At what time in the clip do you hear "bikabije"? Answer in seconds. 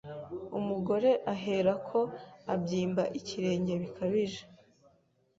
3.81-4.41